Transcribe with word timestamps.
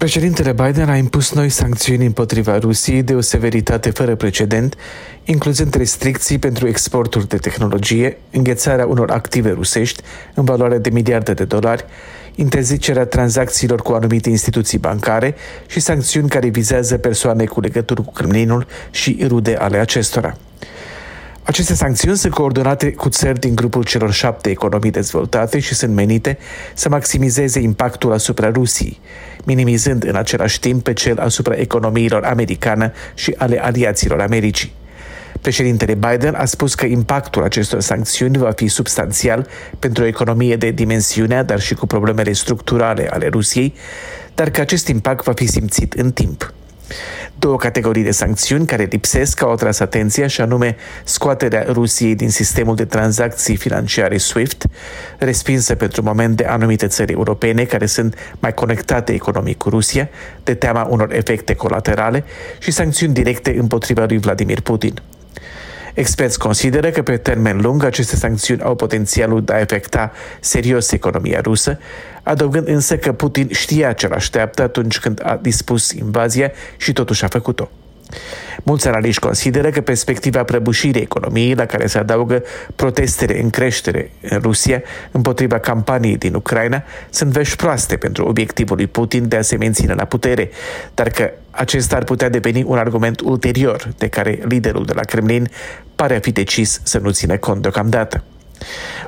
Președintele 0.00 0.52
Biden 0.52 0.88
a 0.88 0.96
impus 0.96 1.32
noi 1.32 1.48
sancțiuni 1.48 2.06
împotriva 2.06 2.58
Rusiei 2.58 3.02
de 3.02 3.14
o 3.14 3.20
severitate 3.20 3.90
fără 3.90 4.14
precedent, 4.14 4.74
incluzând 5.24 5.74
restricții 5.74 6.38
pentru 6.38 6.68
exporturi 6.68 7.28
de 7.28 7.36
tehnologie, 7.36 8.16
înghețarea 8.30 8.86
unor 8.86 9.10
active 9.10 9.50
rusești 9.50 10.02
în 10.34 10.44
valoare 10.44 10.78
de 10.78 10.90
miliarde 10.90 11.32
de 11.32 11.44
dolari, 11.44 11.84
interzicerea 12.34 13.04
tranzacțiilor 13.06 13.82
cu 13.82 13.92
anumite 13.92 14.28
instituții 14.28 14.78
bancare 14.78 15.34
și 15.66 15.80
sancțiuni 15.80 16.28
care 16.28 16.48
vizează 16.48 16.98
persoane 16.98 17.44
cu 17.44 17.60
legături 17.60 18.04
cu 18.04 18.12
Kremlinul 18.12 18.66
și 18.90 19.24
rude 19.28 19.56
ale 19.56 19.78
acestora. 19.78 20.36
Aceste 21.50 21.74
sancțiuni 21.74 22.16
sunt 22.16 22.32
coordonate 22.32 22.92
cu 22.92 23.08
țări 23.08 23.38
din 23.38 23.54
grupul 23.54 23.84
celor 23.84 24.12
șapte 24.12 24.50
economii 24.50 24.90
dezvoltate 24.90 25.58
și 25.58 25.74
sunt 25.74 25.94
menite 25.94 26.38
să 26.74 26.88
maximizeze 26.88 27.60
impactul 27.60 28.12
asupra 28.12 28.50
Rusiei, 28.50 29.00
minimizând 29.44 30.04
în 30.04 30.14
același 30.14 30.60
timp 30.60 30.82
pe 30.82 30.92
cel 30.92 31.18
asupra 31.18 31.54
economiilor 31.54 32.24
americană 32.24 32.92
și 33.14 33.34
ale 33.38 33.62
aliaților 33.62 34.20
Americii. 34.20 34.72
Președintele 35.40 35.94
Biden 35.94 36.34
a 36.34 36.44
spus 36.44 36.74
că 36.74 36.86
impactul 36.86 37.42
acestor 37.42 37.80
sancțiuni 37.80 38.38
va 38.38 38.50
fi 38.50 38.68
substanțial 38.68 39.46
pentru 39.78 40.02
o 40.02 40.06
economie 40.06 40.56
de 40.56 40.70
dimensiune, 40.70 41.42
dar 41.42 41.60
și 41.60 41.74
cu 41.74 41.86
problemele 41.86 42.32
structurale 42.32 43.08
ale 43.12 43.28
Rusiei, 43.28 43.74
dar 44.34 44.50
că 44.50 44.60
acest 44.60 44.88
impact 44.88 45.24
va 45.24 45.32
fi 45.32 45.46
simțit 45.46 45.92
în 45.92 46.12
timp. 46.12 46.52
Două 47.38 47.56
categorii 47.56 48.02
de 48.02 48.10
sancțiuni 48.10 48.66
care 48.66 48.88
lipsesc 48.90 49.42
au 49.42 49.52
atras 49.52 49.80
atenția 49.80 50.26
și 50.26 50.40
anume 50.40 50.76
scoaterea 51.04 51.64
Rusiei 51.68 52.14
din 52.14 52.30
sistemul 52.30 52.76
de 52.76 52.84
tranzacții 52.84 53.56
financiare 53.56 54.16
SWIFT, 54.16 54.66
respinsă 55.18 55.74
pentru 55.74 56.02
moment 56.02 56.36
de 56.36 56.44
anumite 56.44 56.86
țări 56.86 57.12
europene 57.12 57.64
care 57.64 57.86
sunt 57.86 58.14
mai 58.38 58.54
conectate 58.54 59.12
economic 59.12 59.56
cu 59.56 59.68
Rusia, 59.68 60.08
de 60.44 60.54
teama 60.54 60.86
unor 60.90 61.12
efecte 61.12 61.54
colaterale 61.54 62.24
și 62.58 62.70
sancțiuni 62.70 63.12
directe 63.12 63.54
împotriva 63.58 64.04
lui 64.04 64.18
Vladimir 64.18 64.60
Putin. 64.60 64.94
Experți 66.00 66.38
consideră 66.38 66.90
că 66.90 67.02
pe 67.02 67.16
termen 67.16 67.60
lung 67.60 67.84
aceste 67.84 68.16
sancțiuni 68.16 68.62
au 68.62 68.74
potențialul 68.74 69.44
de 69.44 69.52
a 69.52 69.60
afecta 69.60 70.12
serios 70.40 70.92
economia 70.92 71.40
rusă, 71.40 71.78
adăugând 72.22 72.68
însă 72.68 72.96
că 72.96 73.12
Putin 73.12 73.48
știa 73.52 73.92
ce 73.92 74.08
l-așteaptă 74.08 74.62
atunci 74.62 74.98
când 74.98 75.20
a 75.24 75.38
dispus 75.42 75.90
invazia 75.90 76.50
și 76.76 76.92
totuși 76.92 77.24
a 77.24 77.28
făcut-o. 77.28 77.70
Mulți 78.62 78.88
analiști 78.88 79.20
consideră 79.20 79.70
că 79.70 79.80
perspectiva 79.80 80.44
prăbușirii 80.44 81.02
economiei, 81.02 81.54
la 81.54 81.66
care 81.66 81.86
se 81.86 81.98
adaugă 81.98 82.42
protestele 82.76 83.40
în 83.40 83.50
creștere 83.50 84.10
în 84.20 84.38
Rusia 84.42 84.82
împotriva 85.10 85.58
campaniei 85.58 86.16
din 86.16 86.34
Ucraina, 86.34 86.82
sunt 87.10 87.30
vești 87.30 87.56
proaste 87.56 87.96
pentru 87.96 88.24
obiectivul 88.24 88.76
lui 88.76 88.86
Putin 88.86 89.28
de 89.28 89.36
a 89.36 89.42
se 89.42 89.56
menține 89.56 89.94
la 89.94 90.04
putere, 90.04 90.50
dar 90.94 91.08
că 91.08 91.30
acesta 91.60 91.96
ar 91.96 92.04
putea 92.04 92.28
deveni 92.28 92.62
un 92.62 92.78
argument 92.78 93.20
ulterior 93.20 93.88
de 93.98 94.08
care 94.08 94.38
liderul 94.48 94.84
de 94.84 94.92
la 94.92 95.00
Kremlin 95.00 95.50
pare 95.94 96.16
a 96.16 96.20
fi 96.20 96.32
decis 96.32 96.80
să 96.82 96.98
nu 96.98 97.10
țină 97.10 97.36
cont 97.36 97.62
deocamdată. 97.62 98.24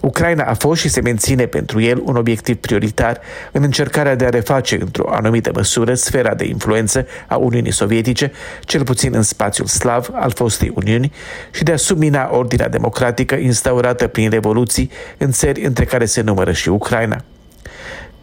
Ucraina 0.00 0.44
a 0.44 0.54
fost 0.54 0.80
și 0.80 0.88
se 0.88 1.00
menține 1.00 1.46
pentru 1.46 1.80
el 1.80 2.02
un 2.04 2.16
obiectiv 2.16 2.56
prioritar 2.56 3.20
în 3.52 3.62
încercarea 3.62 4.14
de 4.14 4.24
a 4.24 4.28
reface 4.28 4.78
într-o 4.80 5.10
anumită 5.12 5.50
măsură 5.54 5.94
sfera 5.94 6.34
de 6.34 6.44
influență 6.44 7.06
a 7.26 7.36
Uniunii 7.36 7.72
Sovietice, 7.72 8.32
cel 8.64 8.82
puțin 8.84 9.14
în 9.14 9.22
spațiul 9.22 9.66
slav 9.66 10.10
al 10.12 10.30
fostei 10.30 10.72
Uniuni, 10.74 11.12
și 11.50 11.62
de 11.62 11.72
a 11.72 11.76
submina 11.76 12.28
ordinea 12.32 12.68
democratică 12.68 13.34
instaurată 13.34 14.06
prin 14.06 14.30
revoluții 14.30 14.90
în 15.18 15.30
țări 15.30 15.64
între 15.64 15.84
care 15.84 16.04
se 16.04 16.20
numără 16.20 16.52
și 16.52 16.68
Ucraina 16.68 17.24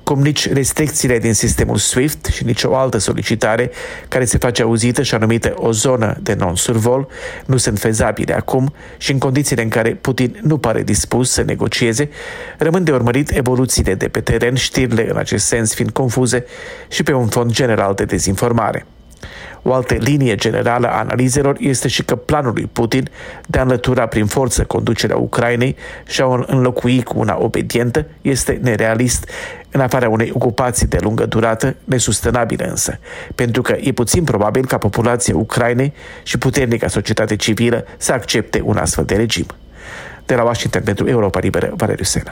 cum 0.08 0.22
nici 0.22 0.52
restricțiile 0.52 1.20
din 1.20 1.34
sistemul 1.34 1.78
SWIFT 1.78 2.26
și 2.26 2.44
nicio 2.44 2.76
altă 2.76 2.98
solicitare 2.98 3.72
care 4.08 4.26
se 4.26 4.38
face 4.38 4.62
auzită 4.62 5.02
și 5.02 5.16
anumită 5.16 5.54
o 5.56 5.72
zonă 5.72 6.18
de 6.22 6.34
non-survol 6.34 7.08
nu 7.46 7.58
sunt 7.58 7.80
fezabile 7.80 8.34
acum 8.34 8.74
și 8.98 9.12
în 9.12 9.18
condițiile 9.18 9.62
în 9.62 9.70
care 9.70 9.90
Putin 9.90 10.40
nu 10.42 10.58
pare 10.58 10.84
dispus 10.84 11.32
să 11.32 11.42
negocieze, 11.42 12.10
rămân 12.58 12.84
de 12.84 12.92
urmărit 12.92 13.32
evoluțiile 13.32 13.96
de 13.96 14.08
pe 14.08 14.20
teren, 14.20 14.56
știrile 14.56 15.10
în 15.10 15.18
acest 15.18 15.46
sens 15.46 15.74
fiind 15.74 15.92
confuze 15.92 16.46
și 16.88 17.04
pe 17.04 17.14
un 17.14 17.28
fond 17.28 17.52
general 17.52 17.94
de 17.94 18.06
dezinformare. 18.06 18.86
O 19.70 19.74
altă 19.74 19.94
linie 19.94 20.36
generală 20.36 20.88
a 20.88 20.98
analizelor 20.98 21.56
este 21.60 21.88
și 21.88 22.04
că 22.04 22.16
planul 22.16 22.52
lui 22.54 22.70
Putin 22.72 23.10
de 23.46 23.60
a 23.60 23.62
înlătura 23.62 24.06
prin 24.06 24.26
forță 24.26 24.64
conducerea 24.64 25.18
Ucrainei 25.18 25.76
și 26.06 26.22
a 26.22 26.26
o 26.26 26.44
înlocui 26.46 27.04
cu 27.04 27.20
una 27.20 27.38
obedientă 27.40 28.06
este 28.22 28.60
nerealist 28.62 29.30
în 29.72 29.80
afara 29.80 30.10
unei 30.10 30.32
ocupații 30.34 30.88
de 30.88 30.98
lungă 31.02 31.26
durată, 31.26 31.76
nesustenabilă 31.84 32.66
însă, 32.66 33.00
pentru 33.36 33.62
că 33.62 33.76
e 33.80 33.92
puțin 33.92 34.24
probabil 34.24 34.66
ca 34.66 34.78
populația 34.78 35.36
Ucrainei 35.36 35.94
și 36.24 36.38
puternica 36.38 36.88
societate 36.88 37.36
civilă 37.36 37.86
să 37.98 38.12
accepte 38.12 38.62
un 38.64 38.78
astfel 38.78 39.06
de 39.06 39.16
regim. 39.16 39.46
De 40.26 40.36
la 40.36 40.44
Washington 40.44 40.82
pentru 40.84 41.08
Europa 41.08 41.40
Liberă, 41.40 41.74
Valeriu 41.76 42.04
Sena. 42.04 42.26